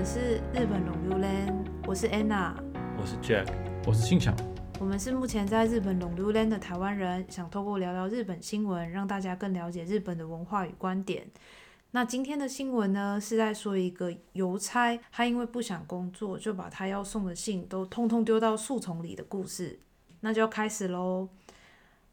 [0.00, 2.54] 们是日本龙溜 land，我是 Anna，
[2.98, 3.46] 我是 Jack，
[3.86, 4.34] 我是庆祥。
[4.78, 11.26] 我们是目前在日本龙溜 land 的台湾人，想透过聊聊日本新闻，让大家更了解日本的文化与观点。
[11.92, 19.78] 那今天的新闻呢，是在说一个邮差，他因为不想工作，就把他要送的信都通通丢到树丛里的故事。
[20.20, 21.28] 那就要开始喽。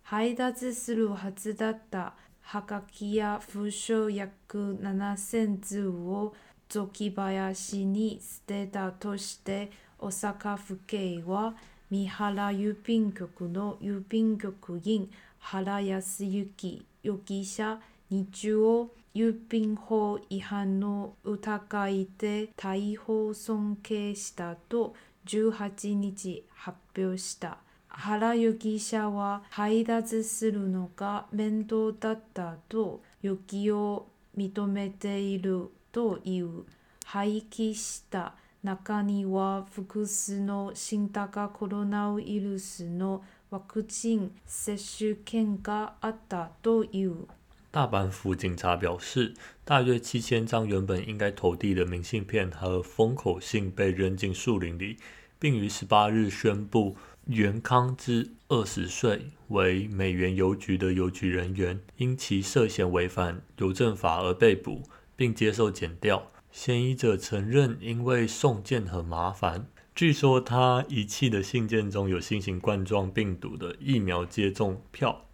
[0.04, 2.14] 配達するはずだった
[2.46, 6.34] はがきや封書約7000通を
[6.69, 11.55] 雑木林に捨てたとして大阪府警は
[11.91, 17.81] 三原郵便局の郵便局員原康之容疑者
[18.13, 24.95] 20を郵便法違反の疑いで逮捕尊敬したと
[25.27, 27.59] 18日発表した。
[27.89, 36.66] 原容疑者は配達するのが面倒だったと容疑を認めているという。
[37.06, 47.28] 廃棄した中には複数の新型コロナウイルスのワクチン接種券があったという。
[47.74, 49.34] 大阪府警察表示，
[49.66, 54.98] 大约七千张原本应该投递的明信片和封口信被扔进树林里，
[55.38, 64.84] 并于十八日宣布，袁康之二十岁，为美元邮局的邮局人员，因其涉嫌违反邮政法而被捕，
[65.19, 66.31] 并接受检调。
[66.53, 69.67] 嫌疑者承认，因为送件很麻烦。
[69.97, 75.27] 据说他遗弃的信件中有新型冠状病毒的疫苗接种票。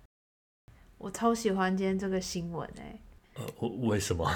[0.96, 2.98] 我超喜欢今天这个新闻哎、
[3.34, 4.26] 呃，为什么？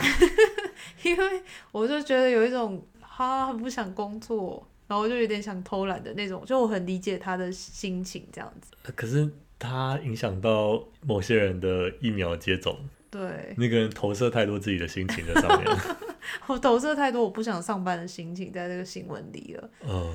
[1.03, 8.71] 因为我就觉得有一种他很不想工作，然后就有点想偷懒的那种，就我很理解他的心情这样子。
[8.95, 12.79] 可是他影响到某些人的疫苗接种，
[13.11, 15.77] 对那个人投射太多自己的心情在上面。
[16.47, 19.71] 我投射太多我不想上班的心情在这个新闻里了。
[19.81, 20.15] 呃，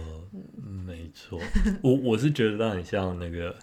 [0.62, 1.40] 没错，
[1.82, 3.52] 我我是觉得它很像那个《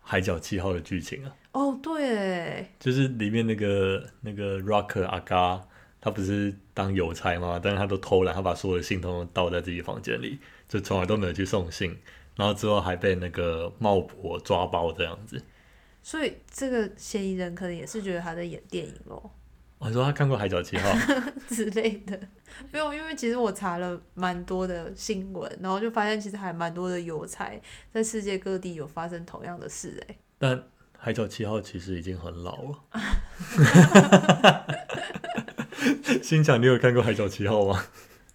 [0.00, 5.60] 海角七号》的剧情啊，哦，对哎，就是里面那个那个 Rocker 阿嘎，
[6.00, 7.60] 他不是当邮差吗？
[7.62, 11.96] 但是他都偷懒，他把所有的信通通倒在自己房间里，就从来都没有去送信，
[12.36, 15.42] 然后之后还被那个茂婆抓包这样子。
[16.02, 19.30] 所以这个嫌疑人可能也是觉得他在演电影咯
[19.78, 20.90] 我说他看过《海角七号》，
[21.48, 22.18] 之类的。
[22.70, 27.50] 没有，因为其实我查了蛮多的新闻，然后就发现其实还蛮多的邮差
[27.92, 30.16] 在世界各地有发生同样的事哎。
[30.38, 30.56] 但
[30.96, 32.78] 《海角七号》其实已经很老了。
[36.22, 37.84] 心想，你有看过《海角七号》吗？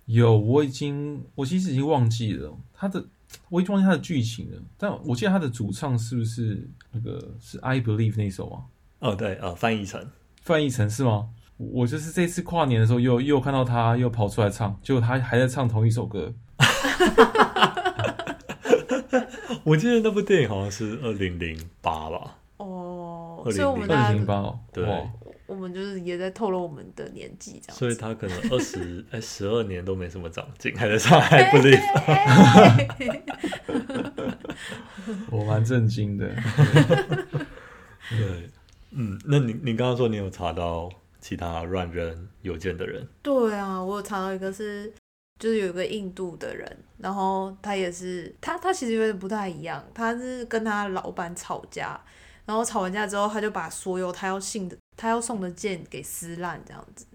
[0.05, 3.05] 有，我已经，我其实已经忘记了他的，
[3.49, 4.57] 我已经忘记他的剧情了。
[4.77, 8.61] 但我记得他的主唱是不是那个是《I Believe》那首啊？
[8.99, 10.05] 哦，对，呃，翻译成
[10.41, 11.29] 范逸臣是吗？
[11.57, 16.33] 我就是这次跨年的时候又又看到他又跑出来唱，结果他还在唱同一首歌。
[19.63, 22.37] 我记得那部电影好像是二零零八吧？
[22.57, 24.97] 哦，2008所以我们二零零八哦，对哇
[25.47, 27.77] 我们就是也在透露我们的年纪这样。
[27.77, 31.81] 所以他可能二十哎十二年都没什么长进，还在唱《I Believe》。
[35.31, 36.27] 我蛮震惊的。
[38.09, 38.49] 对，
[38.91, 43.07] 嗯，那你你刚刚说你有查到其他乱扔邮件的人？
[43.21, 44.93] 对啊，我有查到一个是，
[45.39, 51.99] 就是有一个印度的人，然后他也是他他其实有点不太一样，他是跟他老板吵架，
[52.47, 57.05] 然后吵完架之后，他就把所有他要信的他要送的件给撕烂这样子，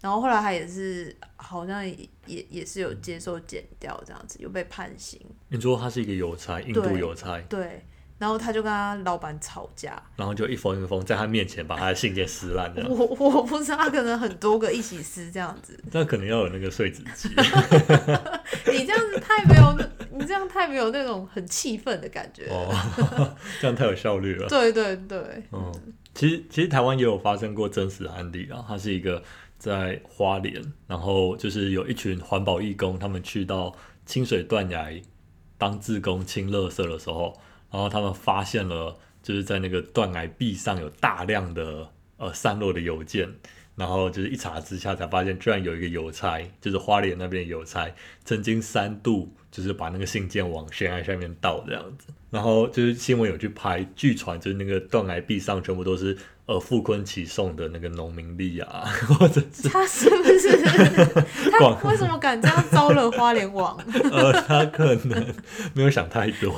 [0.00, 7.84] 然后后来他也是好像也也也是有接受剪掉这样子，又被判刑，你说他是一个邮差，印度对邮差，对，
[8.18, 17.28] 然后他就跟他老板吵架，然后就一封一封在他面前把他的信件撕烂，这样，我我不知道他可能很多个一起撕这样子，那可能要有那个碎纸机。
[18.72, 22.54] 你这样子太没有那，你这样太没有那种很气愤的感觉了。
[22.54, 24.48] 哦，这样太有效率了。
[24.48, 25.18] 对 对对，
[25.52, 25.72] 嗯，
[26.14, 29.22] 其实其实台湾也有发生过真实的案例啊，它是一个
[29.58, 33.72] 在花莲，然后就是有一群环保义工，他们去到
[34.06, 34.92] 清水断崖
[35.56, 37.38] 当志工清垃圾的时候，
[37.70, 43.28] 然后他们发现了就是在那个断崖壁上有大量的呃散落的邮件。
[43.76, 47.88] 然后就是一查之下才发现，居然有一个邮差，就是花莲那边的邮差，
[48.24, 52.08] 曾经三度就是把那个信件往悬崖下面倒这样子。
[52.28, 58.82] 然后就是新闻有去拍，据传就是那个断崖壁上全部都是呃傅昆奇送的那个农民历啊，
[59.16, 60.56] 或者是他是不是
[61.52, 63.78] 他广为什么敢这样招惹花莲王？
[64.10, 65.24] 呃他可能
[65.72, 66.52] 没有想太多。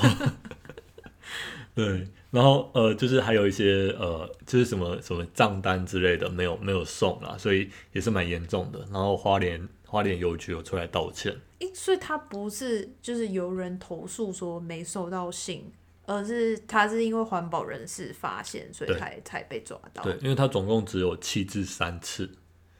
[1.84, 8.80] 对，然后呃，就是还有一些呃，就是什么什么账单之类的没有没有送啦，所以也是蛮严重的。
[8.92, 15.72] 然后花莲花莲邮局有出来道歉，诶，所以他不是就是有人投诉说没收到信，
[16.06, 20.02] 而是他是因为环保人士发现，所以才才被抓到。
[20.02, 22.30] 对，因为他总共只有七至三次，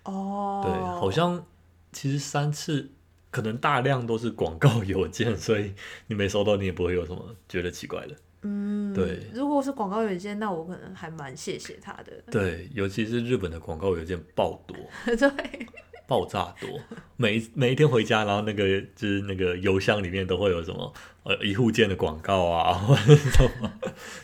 [0.04, 1.44] 哦，对，好像
[1.92, 2.90] 其实三次
[3.30, 5.74] 可能大量都是广告邮件，所以
[6.08, 8.14] 你没收到，你也不会有什么觉得奇怪的。
[8.42, 9.20] 嗯，对。
[9.34, 12.12] 如果是广告邮件，那我可能还蛮谢谢他的。
[12.30, 15.66] 对，尤其是日本的广告邮件爆多， 对，
[16.08, 16.80] 爆炸多，
[17.16, 20.92] 每一每一天回家，然后那个就是那个邮箱里面都会有什么
[21.24, 23.70] 呃一户建的广告啊， 或者什么，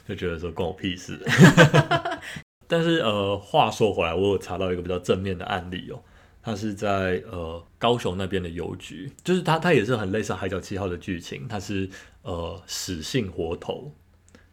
[0.08, 1.20] 就觉得说关我屁事。
[2.66, 6.02] 但是呃，话说回来，我有查到一个比较正面的案例哦，
[6.42, 11.88] 他是在呃高雄那边的邮局，就是他他也是很类似《海角七号》的剧情，他是
[12.22, 13.92] 呃死性活投。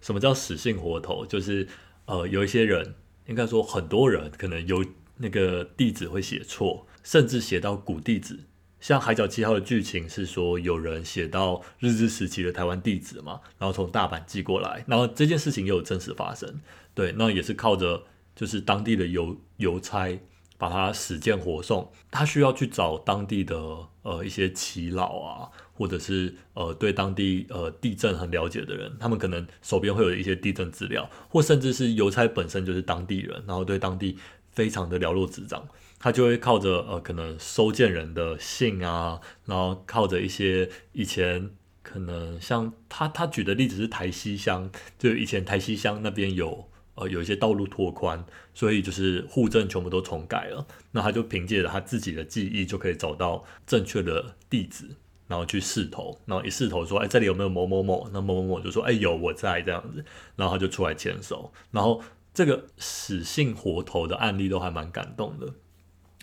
[0.04, 1.26] 什么叫死性活投？
[1.26, 1.68] 就是
[2.06, 2.94] 呃有一些人，
[3.26, 4.86] 应该说很多人可能有
[5.18, 8.42] 那个地址会写错，甚至写到古地址。
[8.82, 16.60] 像《海角七号》的剧情是说，有人写到日治时期的台湾地址嘛，然后从大阪寄过来，然后这件事情也有真实发生。
[16.94, 18.04] 对，那也是靠着
[18.36, 20.20] 就是当地的邮邮差
[20.58, 23.56] 把它死件活送，他需要去找当地的
[24.02, 34.18] 呃一些耆老啊，或者是呃对当地呃地震很了解的人，他们可能手边会有一些地震资料，或甚至是邮差本身就是当地人，然后对当地
[34.52, 35.68] 非常的了若指掌，
[36.00, 41.52] 他就会靠着呃可能收件人的信啊，然后靠着一些以前。
[41.86, 48.24] 可能像他他举的例子是台西乡，就以前台西乡那边有呃有一些道路拓宽，
[48.54, 50.66] 所以就是户政全部都重改了。
[50.92, 54.90] 那他就凭借着他自己的记忆，就可以找到正确的地址，
[55.28, 58.10] 然后去试投，然后一试投说，哎，这里有没有某某某？
[58.14, 60.04] 那某某某就说，哎，有，我在这样子，
[60.36, 61.52] 然后他就出来牵手。
[61.72, 62.02] 然后
[62.34, 65.48] 这个死性活投的案例都还蛮感动的，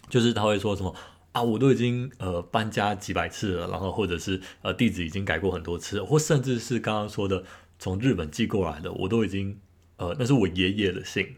[0.08, 0.94] 就是他会说什么。
[1.32, 7.44] 啊，我都已经呃搬家几百次了，然后或者是呃地址已经改过很多次，或甚至是刚刚说的
[7.78, 9.56] 从日本寄过来的，我都已经
[10.00, 11.37] 呃那是我爷爷的信，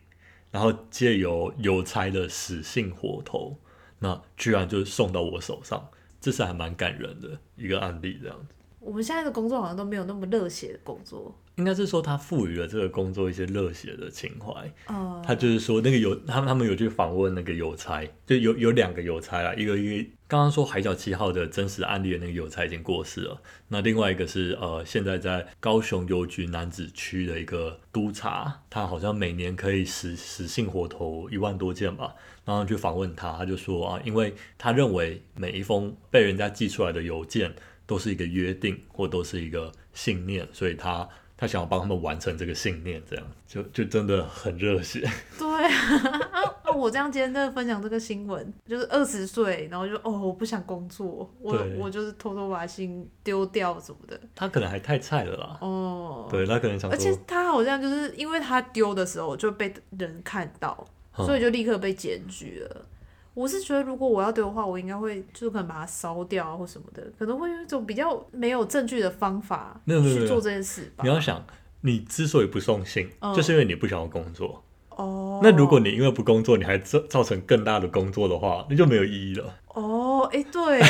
[0.53, 3.59] 然后借由邮差的死信活头，
[3.99, 8.55] 那居然就送到我手上，这是还蛮感人的一个案例，这样子。
[8.79, 11.37] 我们现在的工作好像都没有那么热血的工作。
[11.57, 14.73] 应该是说他赋予了这个工作一些热血的情怀。
[14.87, 32.15] 哦，他就是说那个邮，他们他们有去访问那个邮差，就有有两个邮差啦，一个一个刚刚说海角七号的真实案例的那个邮差已经过世了，那另外一个是呃现在在高雄邮局南子区的一个督察，他好像每年可以实实性活投一万多件吧，
[32.47, 37.55] 然后去访问他，他就说啊，因为他认为每一封被人家寄出来的邮件
[37.87, 41.07] 都是一个约定或都是一个信念，所以他。
[41.43, 45.01] 他想要帮他们完成这个信念，这样就就真的很热血。
[45.37, 46.31] 对啊，
[46.63, 54.21] 啊我这样今天在分享这个新闻，就是二十岁，然后就哦，我不想工作，我我就是偷偷把信丢掉什么的。
[54.37, 60.87] 他可能还太菜了啦，哦，对他可能想而且，他好像就是因为他丢的时候就被人看到，
[61.19, 62.87] 嗯所以就立刻被检举了。
[63.35, 71.03] 我是觉得，如果我要丢的话，我应该会就是可能把它烧掉啊，或什么的，可能会用一种比较没有证据的方法去做这件事吧。
[71.03, 71.45] 你要想，
[71.81, 74.63] 你之所以不送信，嗯就是因为你不想要工作。
[74.91, 79.55] 哦，那如果你因为不工作，你还造造成更大的工作的话，那就没有意义了。
[79.69, 80.81] 哦，哎、对，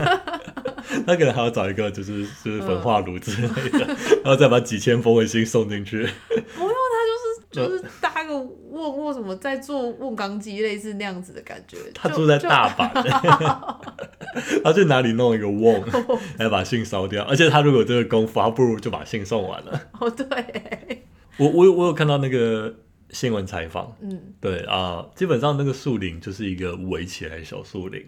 [1.06, 3.86] 那可能还要找一个就是就是焚化炉之类嗯的，
[4.22, 6.06] 然后再把几千封的信送进去。
[6.28, 6.91] 不用，他
[7.52, 11.76] 就是就是搭个瓮或什么，在做瓮缸机，类似那样子的感觉。
[11.94, 12.90] 他住在大阪，
[14.64, 15.84] 他去哪里弄一个瓮
[16.38, 17.22] 来把信烧掉？
[17.24, 19.80] 而且他如果有这个功夫，他不如就把信送完了。
[20.00, 21.06] 哦，对，
[21.36, 22.74] 我我有我有看到那个
[23.10, 28.04] 新闻采访，嗯，对啊、基本上那个树林就是一个围起来的小树林。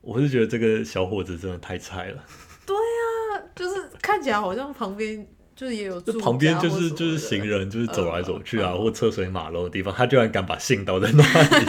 [0.00, 2.24] 我是觉得这个小伙子真的太菜了，
[2.64, 5.26] 对啊就是看起来好像旁边
[5.58, 11.66] 就是也有旁边就是就是行人，就是走来走去啊，或车水马龙的地方，他居然敢把信倒在那里。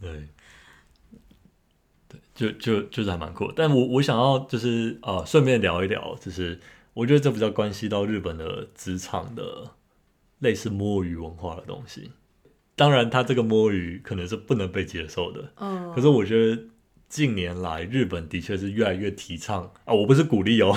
[0.00, 0.28] 对，
[2.08, 3.52] 对，就就就是还蛮酷。
[3.54, 6.58] 但我我想要就是呃，顺便聊一聊，就是
[6.94, 9.72] 我觉得这比较关系到日本的职场的
[10.38, 12.12] 类似摸鱼文化的东西。
[12.74, 16.62] 当然，他这个摸鱼可能是不能被接受的，嗯，可是我觉得
[17.08, 20.74] 近年来日本的确是越来越提倡啊，我不是鼓励哦，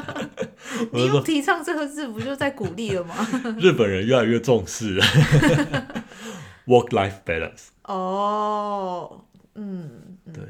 [0.92, 3.14] 你用提倡这个字，不就在鼓励了吗？
[3.58, 5.00] 日本人越来越重视。
[6.66, 7.68] Work-life balance。
[7.84, 10.44] 哦，嗯，对，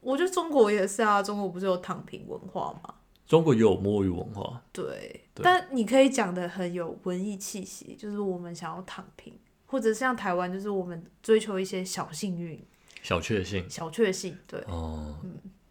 [0.00, 2.94] 我觉得中国也是啊，中国不是有躺平文化吗？
[3.28, 5.44] 中国也有摸鱼文化，对，对。
[5.44, 9.32] 但你可以讲的很有文艺气息，就是我们想要躺平，
[9.66, 12.60] 或者像台湾，就是我们追求一些小幸运、
[13.02, 13.68] 小确幸。
[13.68, 14.36] 小确幸。
[14.46, 15.16] 对，哦，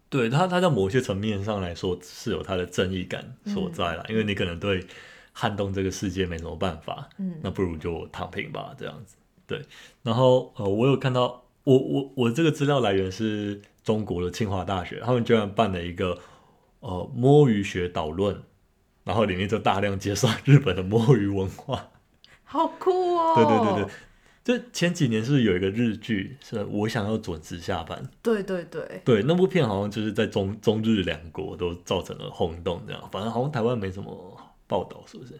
[0.08, 4.84] 对他，他在某些层面上来说是有他的正义感所在啦，因为你可能对
[5.32, 9.16] 撼动这个世界没什么办法，嗯那不如就躺平吧，这样子。
[9.46, 9.62] 对，
[10.02, 16.18] 然后呃，我有看到，我我我这个资料来源是中国的清华大学，他们居然办了一个
[16.80, 18.42] 呃摸鱼学导论，
[19.04, 21.88] 然后里面就大量介绍日本的摸鱼文化。
[22.44, 23.34] 好酷哦！
[23.36, 23.92] 对对对对，
[24.42, 28.02] 就前几年是不是有一个日剧，是我想要准时下班。
[28.22, 33.08] 对对对对，那部片好像就是在中中日两国都造成了轰动，这样。
[33.12, 35.38] 反正好像台湾没什么报道，是不是？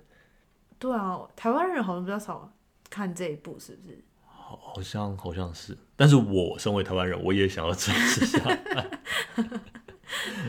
[0.79, 1.21] 对啊！
[1.37, 2.53] 台湾人好像比较少
[2.89, 4.03] 看这一部，是不是？
[4.25, 5.77] 好，好像好像是。
[5.97, 9.01] 但是我身为台湾人，我也想要准时下班。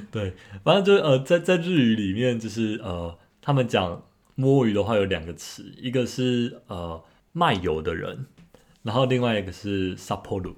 [0.09, 4.03] 对，反正就是呃，在在日语里面，就是呃，他们讲
[4.35, 7.03] 摸鱼的话有两个词，一个是呃
[7.33, 8.25] 卖油的人，
[8.83, 10.55] 然后另外一个是 sapporo。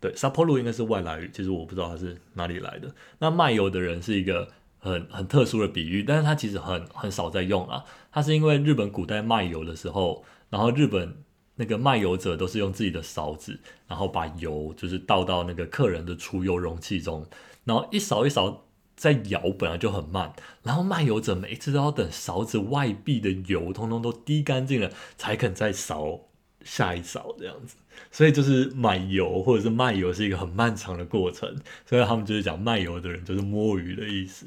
[0.00, 2.94] 对沙坡路应该是外来语，其实我不知道它是哪里来的。
[3.20, 7.82] 那卖油的人是一个很很特殊的比喻，但是它其实很很少在用啊。
[8.12, 17.26] 它是因为日本古代卖油的时候，然后日本那个卖油者都是用自己的勺子，然后把油就是倒到那个客人的储油容器中，
[17.64, 26.20] 然后一勺一勺在舀，本来就很慢，然后卖油者每一次都要等勺子外壁的油通通都滴干净了，才肯再勺
[26.64, 27.76] 下一勺这样子。
[28.10, 31.56] 所以就是买油或者是卖油是一个很漫长的过程，
[31.86, 34.46] 所以他们就是讲卖油的人就是摸鱼的意思。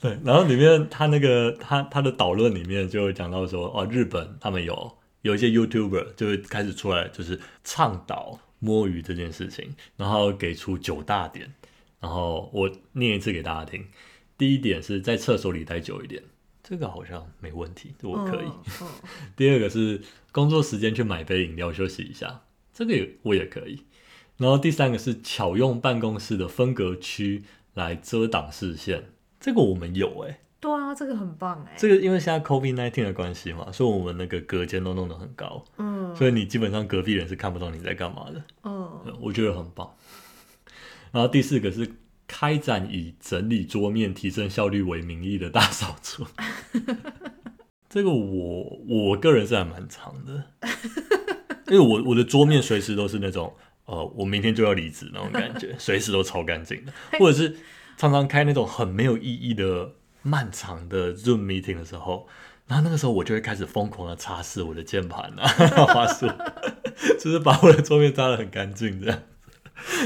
[0.00, 11.54] 对，然后里面他那个他他的导论里面就讲到说，哦，日本他们有有一些 YouTuber 就会开始出来就是倡导摸鱼这件事情，然后给出九大点，
[12.00, 13.86] 然后我念一次给大家听。
[14.36, 16.22] 第一点是在厕所里待久一点，
[16.68, 18.46] 这个好像没问题，我可以。
[18.46, 18.88] 嗯嗯
[19.36, 22.42] 第二个是工作时间去买杯饮料休息一下，
[22.72, 23.84] 这个也我也可以。
[24.36, 27.44] 然后第三个是巧用办公室的分隔区
[27.74, 29.04] 来遮挡视线，
[29.38, 31.74] 这个我们有诶、对啊，这个很棒哎。
[31.78, 38.42] 这个因为现在 COVID nineteen 的关系嘛，所以我们那个隔间都弄得很高，嗯所以你基本上隔壁人是看不到你在干嘛的。
[38.64, 39.94] 嗯我觉得很棒。
[41.12, 41.88] 然后第四个是
[42.26, 46.26] 开展以整理桌面、提升效率为名义的大扫除。
[47.88, 50.44] 这个我我个人是还蛮长的，
[51.68, 53.54] 因为我我的桌面随时都是那种
[53.86, 57.56] 呃，我明天就要离职那种感觉， 随时都超干净的， 或者是
[57.96, 59.92] 常常开那种很没有意义的
[60.22, 62.26] 漫长的 Zoom meeting 的时候，
[62.66, 65.46] 然后那个时候我就会开始疯狂的擦拭我的键盘啊、
[65.86, 66.26] 滑鼠，
[67.20, 69.22] 就是把我的桌面擦的很干净这样。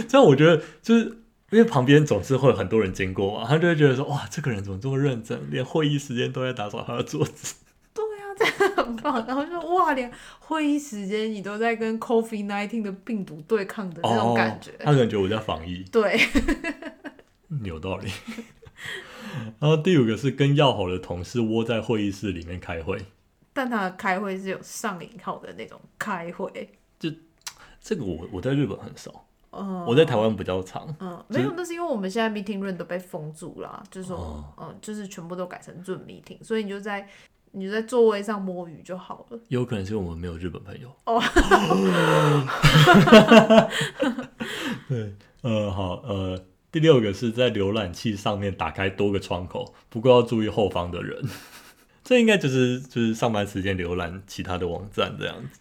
[0.07, 7.57] 这样我觉得就是因为旁边总是会有很多人经过嘛，他就会觉得说哇，这个人怎么这么认真，连会议时间都在打扫他的桌子。
[7.93, 9.27] 对啊，真的很棒。
[9.27, 14.71] 然后就哇，连会议时间你都在跟 COVID nineteen 的病毒对抗的那种感觉。
[14.71, 16.19] 哦他可能觉得我在防疫，对，
[17.51, 18.11] 嗯有道理。
[19.59, 22.99] 然后第五个是跟要好的同事窝在会议室里面开会，
[23.53, 26.73] 但他开会是有上引号的那种开会。
[26.99, 27.11] 就
[27.81, 30.87] 这个我我在日本很少，嗯，我在台湾比较长。
[31.01, 37.09] 嗯，没有，那是因为我们现在 meeting room 都被封住了，就是说，哦嗯，就是全部都改成 Zoom meeting，所以你就在
[37.53, 39.41] 你就在座位上摸鱼就好了。
[39.49, 40.89] 有可能是我们没有日本朋友。
[41.05, 41.21] 哦
[44.89, 46.41] 对，呃，好，呃，
[46.71, 51.29] 第六个是在浏览器上面打开多个窗口，不过要注意后方的人。
[52.05, 55.61] 这应该就是就是上班时间浏览其他的网站这样子。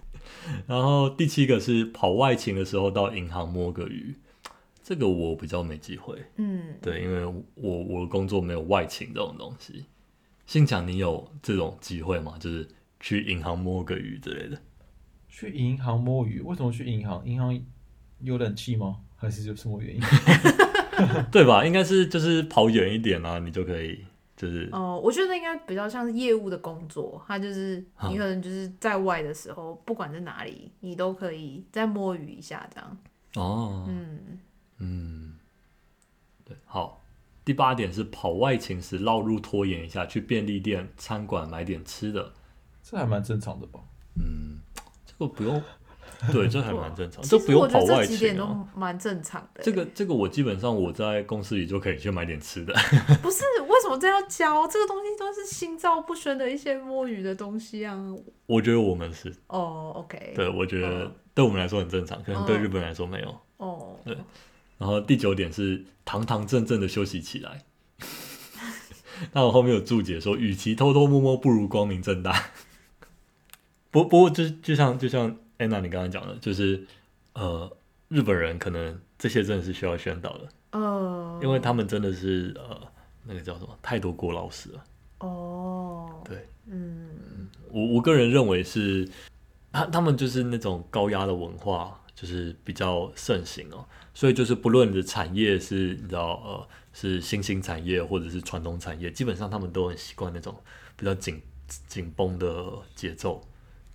[0.67, 4.15] 然后第七个是跑外勤的时候到银行摸个鱼，
[4.83, 6.17] 这个我比较没机会。
[6.37, 9.85] 嗯，对，因为我我的工作没有外勤这种东西。
[10.45, 12.35] 心想你有这种机会吗？
[12.39, 12.67] 就是
[12.99, 14.59] 去银行摸个鱼之类的？
[15.27, 17.23] 去银行摸鱼，为什么去银行？
[17.25, 17.61] 银行
[18.21, 18.97] 有冷气吗？
[19.15, 20.01] 还是有什么原因？
[21.31, 21.63] 对吧？
[21.63, 23.99] 应该是就是跑远一点啊，你就可以
[24.39, 32.97] 就是哦、我觉得应该比较像是业务的工作，他就是你可能就是在外的时候，不管在哪里，你都可以再摸鱼一下这样。
[33.35, 34.39] 哦，嗯，
[34.77, 35.35] 嗯，
[36.45, 37.03] 对，好。
[37.43, 42.31] 第八点是跑外勤时绕路拖延一下，去便利店、餐馆买点吃的。
[42.81, 43.81] 这还蛮正常的吧？
[44.15, 44.59] 嗯，
[45.05, 45.61] 这个不用，
[46.33, 48.67] 对，这还蛮正常，其这不用实我觉得跑外这几点都。
[48.75, 49.63] 蛮正常的欸。
[49.63, 52.73] 这个这个我基本上我在公司里就可以去买点吃的。
[53.23, 54.67] 不是为什么这要教？
[54.67, 57.97] 这个东西都是心照不宣的一些摸鱼的东西啊。
[58.45, 63.39] 我觉得我们是哦，OK，对，我觉得嗯对我们来说很正常，可能对嗯日本人来说没有。
[63.57, 64.17] 哦，对
[64.77, 67.63] 然后第九点是堂堂正正的休息起来，
[69.31, 72.51] 那我后面有注解说，与其偷偷摸摸，不如光明正大。
[73.91, 76.81] 不不过，就就像就像安娜你刚刚讲的，就是
[77.33, 77.69] 呃，
[78.07, 82.81] 日本人可能这些真的是需要宣导的，呃，因为他们真的是呃，
[83.25, 84.83] 那个叫什么，太多过劳死了。
[85.19, 89.05] 哦，对，嗯，我我个人认为是，
[89.73, 93.85] 他他们就是那种高压的文化，就是比较盛行哦。
[94.13, 100.55] 所以就是不论你的产业是，你知道呃，是新兴产业或者是传统产业，基本上他们都很习惯那种
[100.95, 103.43] 比较紧紧绷的节奏。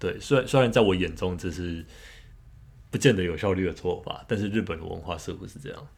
[0.05, 1.83] 对，虽然虽然在我眼中这是
[2.91, 5.89] 不见得有效率的做法，但是日本的文化似乎是这样。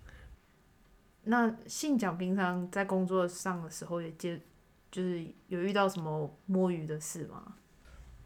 [1.25, 4.41] 那信讲平常在工作上的时候也接，
[4.93, 7.57] 就是有遇到什么摸鱼的事吗？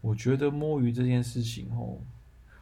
[0.02, 1.98] 我觉得摸鱼这件事情哦，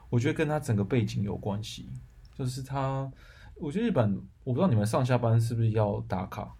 [0.09, 1.89] 我觉得跟他整个背景有关系，
[2.37, 3.11] 就是他，
[3.57, 6.55] 我觉得日本，我不知道你们上下班是不是要打卡，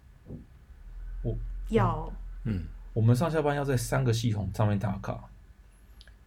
[1.23, 1.33] 我
[1.69, 2.11] 要，
[2.43, 5.23] 嗯，我们上下班要在三个系统上面打卡，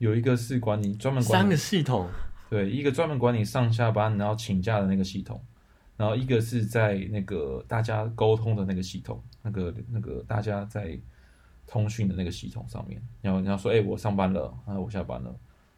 [0.03, 2.09] 有一个是管你专门管三个系统，
[2.51, 5.41] 对，一个专门管你上下班然后请假的那个系统，
[5.97, 10.99] 然后一个是在那个大家沟通的那个系统，那个那个大家在
[11.69, 15.33] 通讯的那个系统上面，然后你要说，哎、我上班了，啊，我下班了，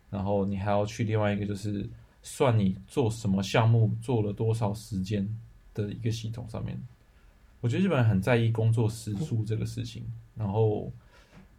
[0.08, 1.86] 然后你还要去另外一个就是
[2.22, 5.28] 算你做什么项目做了多少时间
[5.74, 6.82] 的一个系统上面。
[7.60, 10.90] 我觉得日本人很在意工作时数这个事情，然后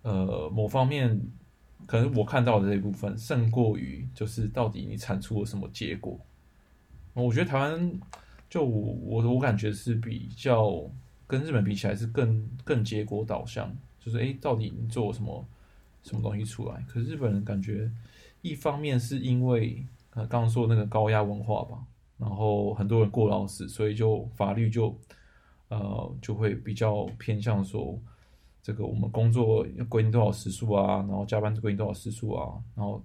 [0.02, 1.22] 呃，某方面
[1.86, 6.20] 可能我看到的这一部分胜过于就是到底你产出了什么结果。
[7.14, 8.00] 我觉得台湾
[8.50, 10.84] 就我我感觉是比较
[11.28, 15.46] 跟日本比起来是更更结果导向，就是诶，到底你做什么
[16.04, 16.84] 什么东西出来？
[16.88, 17.92] 可是日本人感觉
[18.42, 21.84] 一方面是因为呃刚刚说那个高压文化吧，
[22.18, 24.98] 然后很多人过劳死，所以就法律就
[25.70, 28.00] 呃就会比较偏向说。
[28.66, 33.00] 这个我们工作要规定多少时数啊，然后加班规定多少时数啊，然后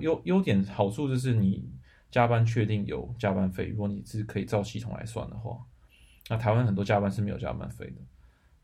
[0.00, 1.66] 优优点好处就是你
[2.10, 5.58] 加班确定有加班费，如果你是可以照系统来算的话，
[6.28, 8.02] 那台湾很多加班是没有加班费的。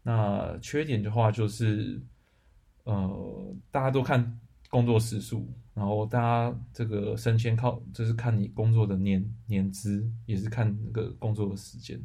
[0.02, 1.98] 那缺点的话就是，
[2.84, 11.98] 呃，大家都看工作时数，然后大家这个升迁靠就是看你工作的年年资，也是看那个工作的时间，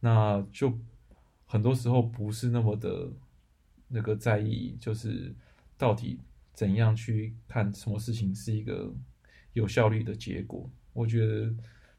[0.00, 0.72] 那就
[1.44, 3.12] 很多时候不是那么的。
[3.94, 5.32] 那个在意就是
[5.78, 6.20] 到底
[6.52, 8.92] 怎样去看什么事情是一个
[9.52, 11.54] 有效率的结果，我觉得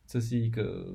[0.06, 0.94] 这是一个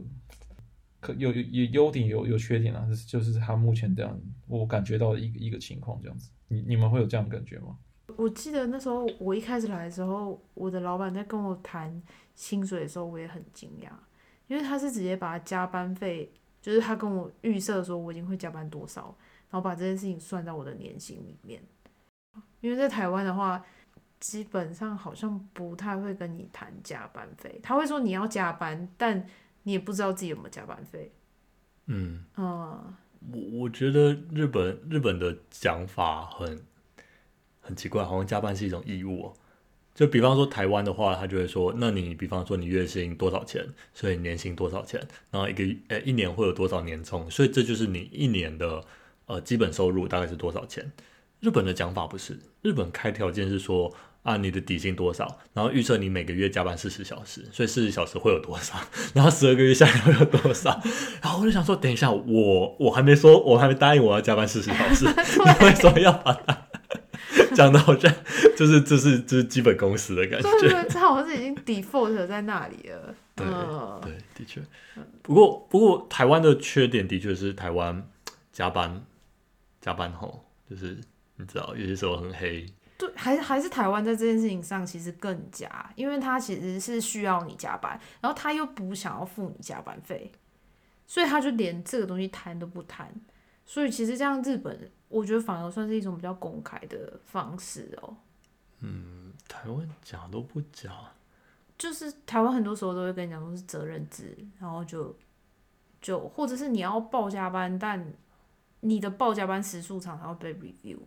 [1.01, 7.79] 可有有优点有有缺点啊，就是他目前这样我感觉到的一个一个情况这样子，你你们会有这样的感觉吗？
[8.17, 12.03] 我记得那时候我一开始来的时候，我的老板在跟我谈
[12.35, 13.91] 薪水的时候，我也很惊讶，
[14.49, 19.17] 因为他是直接把加班费，就是他跟我预设说我已经会加班多少。
[19.51, 21.61] 然后把这件事情算到我的年薪里面，
[22.61, 23.61] 因为在台湾的话，
[24.21, 29.27] 基本上好像不太会跟你谈加班费，他会说你要加班，但
[29.65, 31.11] 你也不知道自己有没有加班费。
[31.87, 32.95] 嗯，嗯，
[33.33, 36.63] 我我觉得日本日本的讲法很
[37.61, 39.33] 很奇怪，好像加班是一种义务、哦。
[39.93, 48.85] 就比方说台湾的话，他就会说，那你比方说你月薪多少钱，所以年薪多少钱，然后一个呃一年会有多少年终，所以这就是你一年的。
[49.31, 50.91] 呃，基本收入大概是多少钱？
[51.39, 58.75] 日本的讲法不是，日本开条件是说啊，你的底薪多少，然后预测你每个月加班四十小时，所以四十小时会有多少，
[59.15, 60.81] 然后十二个月下来会有多少？
[61.23, 66.67] 然后我就想说，等一下，我我还没说，我还没答应我要加班四十小时， 你为什么要把它
[67.55, 68.13] 讲的好像
[68.57, 70.51] 就是这是这是基本工时的感觉？
[70.59, 73.15] 对对，这好像是已经 default 在那里了。
[73.37, 74.61] 对、嗯、对，的确。
[75.23, 78.05] 不过不过，台湾的缺点的确是台湾
[78.53, 79.03] 加班。
[79.81, 81.01] 加班后就是
[81.37, 82.67] 你知道，有些时候很黑。
[82.99, 90.31] 对，还是还是台湾在这件事情上其实更加，因为他其实是需要你加班，然后他又不想要付你加班费，
[91.07, 93.11] 所以他就连这个东西谈都不谈。
[93.65, 98.17] 所以其实这样日本，我觉得反而算是一种比较公开的方式哦。
[98.81, 100.93] 嗯，台湾讲都不讲，
[101.79, 105.17] 就是台湾很多时候都会跟你讲说是责任制，然后就
[106.03, 108.13] 就或者是你要报加班，但
[108.81, 110.99] 你的报加班时数常常会被 review。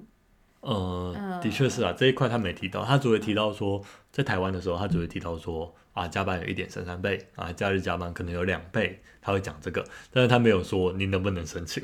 [0.62, 11.84] 呃，的确是啊，这一块他没提到，他只会提到说，在台湾的时候，他只会提到说啊，加班有一点三三倍啊，假日加班可能有两倍，他会讲这个，但是他没有说你能不能申请。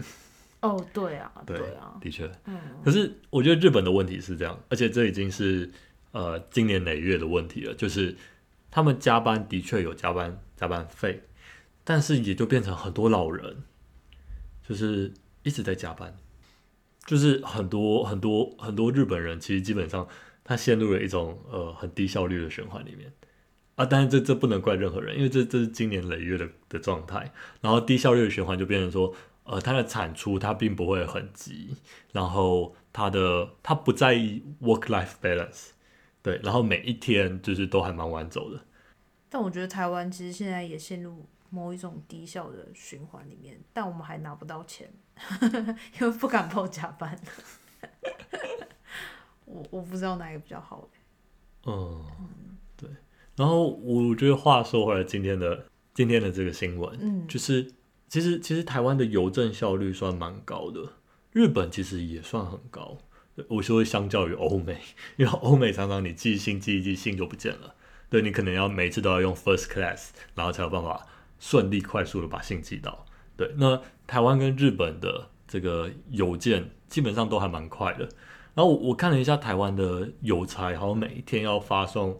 [0.61, 5.69] 哦，对啊，对啊，的确，嗯，可是我觉得日本的问题是这样，而且这已经是
[6.11, 8.15] 呃今年累月的问题了，就是
[8.71, 11.21] 他们加班的确有加班加班费，
[11.83, 13.63] 但是也就变成很多老人
[14.67, 15.13] 就是
[15.49, 16.15] 一直在加班。
[17.05, 20.07] 就是很多很多很多日本人其实基本上
[20.43, 23.11] 他陷入了一种呃很低效率的循环里面
[23.73, 27.31] 啊，但是这这不能怪任何人，因为这这是经年累月的的状态，
[27.61, 29.11] 然后低效率的循环就变成说，
[29.45, 31.73] 呃，它的产出它并不会很急，
[32.11, 35.69] 然后他的他不在意 work life balance，
[36.21, 38.59] 对，然后每一天就是都还蛮晚走的。
[39.29, 44.91] 但我觉得台湾其实现在也陷入某一种低效的循环里面，但我们还拿不到钱，
[45.99, 47.19] 因为不敢报加班。
[49.45, 52.05] 我我不知道哪一个比较好欸嗯，
[52.77, 52.89] 对。
[53.35, 57.73] 然后我觉得话说回来，今天的今天的这个新闻，嗯就是
[58.07, 60.93] 其实其实台湾的邮政效率算蛮高的，
[61.31, 62.97] 日本其实也算很高。
[63.47, 64.79] 我说相较于欧美，
[65.15, 67.73] 因为欧美常常你寄信寄一寄信就不见了，
[68.09, 71.07] 对你可能要每次都要用 first class，然后才有办法
[71.39, 73.05] 顺利快速的把信寄到。
[73.35, 78.07] 对，那台湾跟日本的这个邮件基本上都还蛮快的。
[78.53, 82.19] 然后我我看了一下台湾的邮差，好像每一天要发送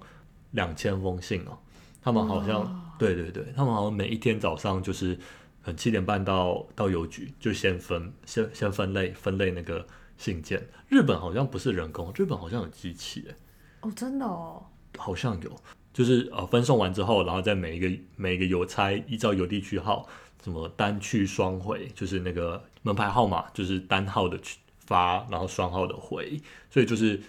[0.51, 1.58] 两千封信哦。
[2.01, 5.19] 他们好像哇对对对，他们好像每一天早上就是
[5.62, 9.86] 很七点半到到邮局就先分先先分类分类那个
[10.17, 10.65] 信件。
[10.88, 13.36] 日本好像不是人工，日本好像有机器诶，
[13.82, 14.65] 哦，真的哦，
[14.97, 15.53] 好像有，
[15.93, 20.08] 就是呃分送完之后，然后在每一个每一个邮差依照邮递区号，
[20.43, 27.19] 什么单去双回，就是那个门牌号码就是单号的去发，然后双号的回，所以就是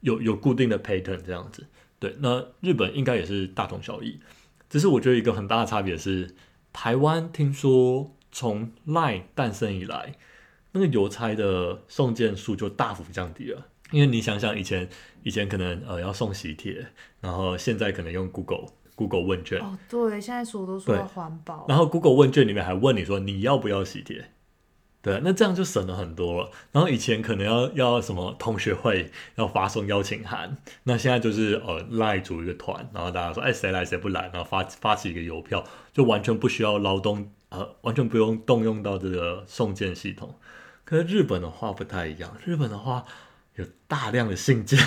[0.00, 1.66] 有有固定的 pattern 这样子。
[1.98, 4.20] 对，那日本应该也是大同小异，
[4.68, 6.34] 只是我觉得一个很大的差别是，
[6.72, 10.16] 台湾听说从 Line 诞生以来，
[10.72, 13.68] 那个邮差的送件数就大幅降低了。
[13.90, 14.88] 因为你想想，以前
[15.22, 16.86] 以前可能呃要送喜帖，
[17.20, 18.66] 然后现在可能用 Google
[18.96, 24.30] Google 问卷，哦，对，现在所有都说环保，然后 Google 问卷里面还问你说你要不要喜帖，
[25.02, 26.50] 对，那这样就省了很多了。
[26.72, 40.34] 然后以前可能要要什么同学会要发送邀请函，那现在就是呃赖组一个团，然后大家说哎谁来谁不来，然后发发起一个邮票，就完全不需要劳动呃完全不用动用到这个送件系统。
[40.84, 43.04] 可是日本的话不太一样，日本的话
[43.56, 44.78] 有大量的信件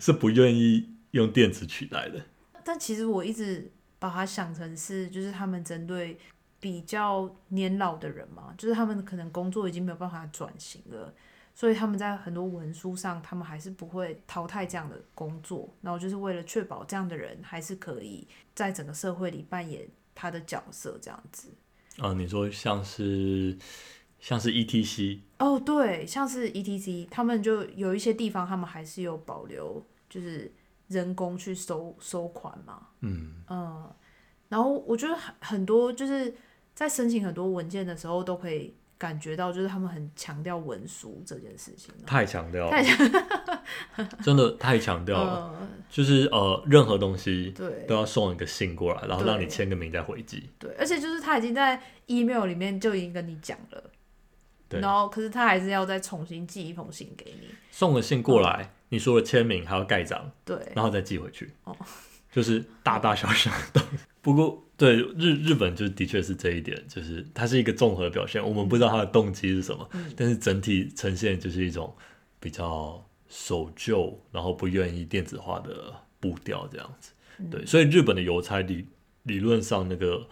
[0.00, 2.24] 是不愿意用电子取代的。
[2.64, 6.18] 但其实我一直把它想成是，就是他们针对
[6.58, 11.14] 比较年老的人嘛，就是他们可能工作已经没有办法转型了，
[11.54, 21.48] 所以他们在很多文书上，他们还是不会淘汰这样的工作，然后就是为了确保这样的人还是可以在整个社会里扮演他的角色，这样子。
[21.98, 23.56] 啊、你说像是
[24.20, 30.50] 像是 E ETC，哦，对，像是 ETC，他们就有一些地方，他们还是有保留，就是
[30.88, 32.88] 人工去收收款嘛。
[33.00, 33.88] 嗯，嗯，
[34.48, 36.34] 然后我觉得很很多就是
[36.74, 41.94] 在申请很多文件的时候，都可以感觉到，就是他们很强调文书这件事情。
[42.06, 47.84] 太强调了，太 真的太强调了，嗯，就是呃，任何东西对。
[47.86, 50.48] 都要送一个信过来，然后让你签个名再回寄。
[50.58, 53.90] 对，而且就是他已经在 email 里面就已经跟你讲了，对
[54.70, 57.48] 然后可是他还是要再重新寄一封信给你。
[57.70, 61.52] 送了信过来，你说了签名还要盖章，对，然后再寄回去。
[61.64, 61.76] 哦
[62.32, 63.82] 就是大大小小的。
[64.20, 68.46] 不过对日日本就的确是这一点，就是它是一个综合表现。
[68.46, 71.96] 我们不知道它的动机是什么，嗯但是整体呈现就是一种
[72.38, 77.12] 比较守旧，然后不愿意电子化的步调这样子。
[77.38, 78.86] 嗯对，所以日本的邮差理
[79.22, 80.28] 理论上那个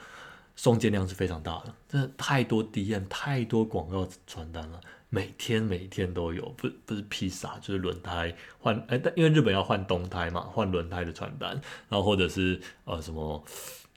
[0.57, 11.53] 送件量是非常大的，真的太多 DM 太多广告传单了，每天每天都有，不不是披萨就是轮胎换，哎，但因为日本要换冬胎嘛，换轮胎的传单，
[11.89, 13.45] 然后或者是呃什么。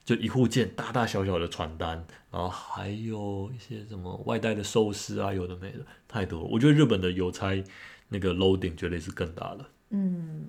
[0.04, 6.42] 就一户件大大小小的传单，然后还有一些什么外带的寿司啊，有的没的，太多。
[6.44, 7.62] 我觉得日本的邮差
[8.08, 9.66] 那个 loading 绝对是更大的。
[9.90, 10.46] 嗯，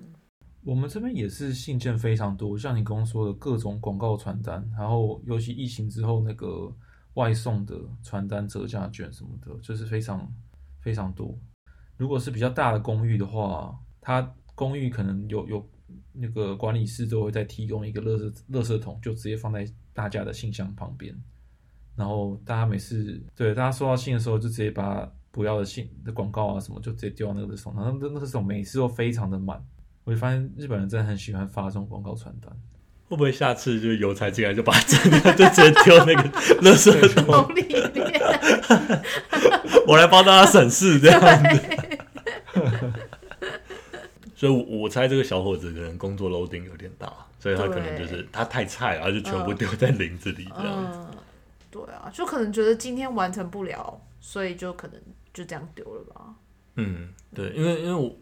[0.62, 6.70] 我们这边也是信件非常多，像你刚刚说的各种广告传单，然后尤其疫情之后那个
[7.14, 10.30] 外送的传单折价券什么的，就是非常
[10.80, 11.34] 非常多。
[11.96, 15.66] 如果是比较大的公寓的话，它公寓可能有有
[16.12, 21.14] 那个管理室都会再提供一个垃圾垃圾桶，就直接放在大家的信箱旁边，
[21.96, 29.58] 然后大家每次对大家收到信的时候，就直接把不要的信的广告啊什么就直接丢到那个垃圾桶，然后那那个垃圾桶每次都非常的满。
[30.10, 32.50] 我就发现日本人真的很喜欢发这种广告传单。
[33.08, 36.22] 会不会下次就是邮差进来就把整个就直接丢那个
[36.62, 39.02] 垃圾桶，从里面，
[39.86, 41.60] 我来帮大家省事这样子。
[44.34, 50.98] 所以我，我猜这个小伙子可能工作 loading 有点大，所以他可能就是他太菜了，他就全部丢在林子里这样子。
[50.98, 51.18] 嗯，
[51.70, 55.00] 对啊，就可能觉得今天完成不了，所以就可能
[55.32, 56.34] 就这样丢了吧。
[56.76, 58.16] 嗯，对，因为因为我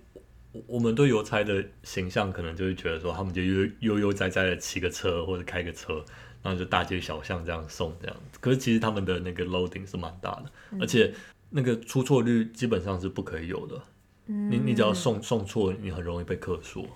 [0.52, 6.04] 我我们对邮差的形象可能就是觉得说，他们就悠悠悠哉哉的骑个车或者开个车，
[6.42, 8.38] 然后就大街小巷这样送这样子。
[8.40, 11.14] 可是其实他们的那个 loading 是蛮大的，而且
[11.50, 13.80] 那个出错率基本上是不可以有的。
[14.26, 16.86] 你你只要送送错，你很容易被克数。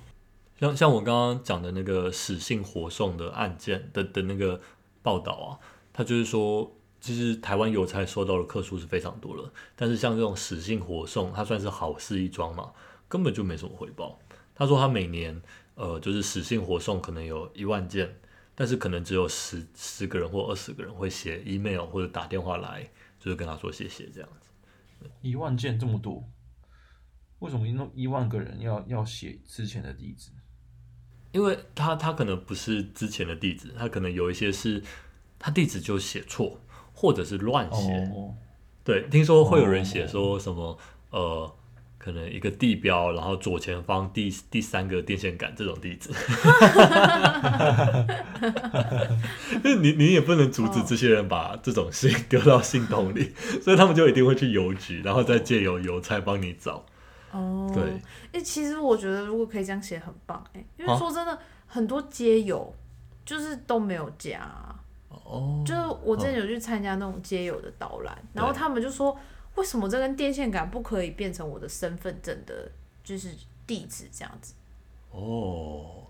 [0.61, 4.61] 像像我刚刚讲的那个死性活送的案件的的那个
[5.03, 5.49] 报道啊，
[5.93, 12.71] 他就是说，其实台湾邮差收到的客数是非常多了，但是像这种死性活送，它算是好事一桩嘛，
[13.13, 14.19] 根本就没什么回报。
[14.55, 15.39] 他说他每年
[15.75, 18.19] 呃就是使性活送可能有一万件，
[18.55, 22.89] 但是可能只有十十个人或二十个人会写 email 或者打电话来，
[23.21, 25.11] 就是跟他说谢谢这样子。
[25.21, 26.27] 一万件这么多，
[27.41, 30.31] 为什么弄一万个人要要写之前的地址？
[31.33, 34.83] 因为他他可能不是之前的地址，他可能有一些是
[35.39, 36.59] 他地址就写错，
[36.95, 37.93] 或者是乱写。
[38.15, 38.35] 哦，
[38.83, 40.79] 对，听说会有人写说什么
[41.11, 41.55] 呃，
[42.03, 46.11] 可能一个地标，然后左前方第第三个电线杆这种地址。
[49.63, 56.85] 你你也不能阻止这些人把这种信丢到信筒里， 所以他们就一定会去邮局，然后再借由邮差帮你找。
[57.31, 57.85] 哦，对，
[58.33, 60.99] 哎、其实我觉得如果可以这样写很棒哎、因为啊？
[60.99, 62.75] 说真的，很多街友
[63.25, 64.75] 就是都没有家啊、
[65.09, 69.17] 哦，就是我之前有去参加那种街友的导览，然后他们就说，
[69.57, 72.71] 为什么这根电线杆不可以变成我的身份证的，
[73.05, 73.29] 就是
[73.67, 74.55] 地址这样子？
[75.11, 76.07] 哦，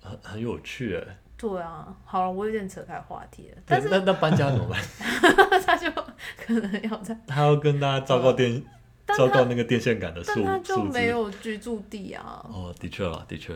[0.00, 1.18] 很很有趣哎。
[1.38, 4.82] 对啊，好了，我有点扯开话题了，但是那那搬家怎么办？
[5.66, 5.90] 他就
[6.38, 8.62] 可能要在， 他要跟大家昭告电
[9.04, 10.82] 但昭告那个电线杆的数但他就。
[10.82, 12.40] 没有居住地啊。
[12.48, 13.54] 哦，的确啦，的确。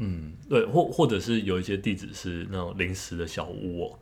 [0.00, 3.98] 嗯，对，或或者是有一些地址是那种临时的小屋哦，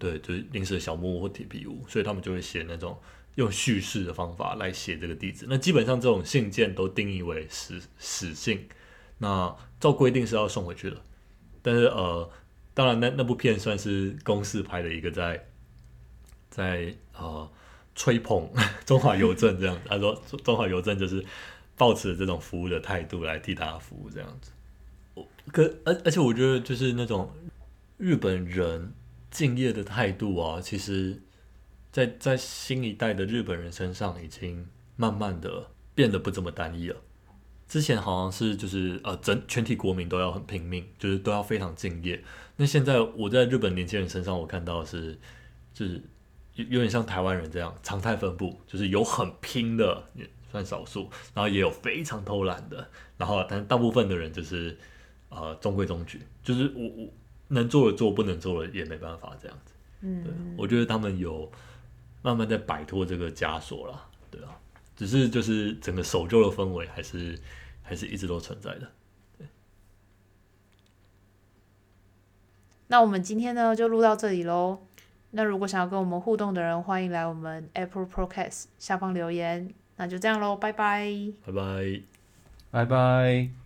[0.00, 2.98] 对，就是临时的小木屋或铁皮屋，所以他们就会写那种
[3.36, 5.46] 用叙事的方法来写这个地址。
[5.48, 8.66] 那基本上这种信件都定义为死死信，
[9.18, 10.96] 那照规定是要送回去的。
[11.62, 12.28] 但是呃，
[12.74, 15.46] 当然那那部片算是公司拍的一个在
[16.48, 17.48] 在呃
[17.94, 18.50] 吹捧
[18.86, 19.82] 中华邮政这样子。
[19.86, 21.22] 他说中中华邮政就是
[21.76, 24.50] 抱持这种服务的态度来替大家服务这样子。
[25.14, 27.30] 我可而而且我觉得就是那种
[27.98, 28.92] 日本人
[29.30, 31.22] 敬业的态度啊，其实
[31.92, 34.66] 在在新一代的日本人身上已经
[34.96, 36.96] 慢慢的变得不这么单一了。
[37.68, 42.20] 之前好像是就是呃整全体国民都要很拼命，就是都要非常敬业。
[42.56, 45.16] 那现在我在日本年轻人身上，我看到的是
[45.72, 46.02] 就是
[46.54, 50.04] 有有点像台湾人这样常态分布，就是有很拼的
[50.50, 54.76] 算少数，然后也有非常偷懒的，然后但大部分的人就是
[55.28, 57.08] 呃中规中矩，就是我我
[57.50, 59.74] 能做的做，不能做的也没办法这样子。
[60.00, 61.50] 嗯，对我觉得他们有
[62.22, 64.58] 慢慢在摆脱这个枷锁了，对啊，
[64.96, 67.38] 只是就是整个守旧的氛围还是
[67.82, 68.90] 还是一直都存在的。
[72.88, 74.80] 那我们今天呢就录到这里喽。
[75.32, 79.72] 那如果想要跟我们互动的人，欢迎来我们 Apple Podcast 下方留言。
[79.96, 81.08] 那就这样喽，拜拜。
[81.46, 82.02] 拜拜。
[82.72, 83.59] 拜拜。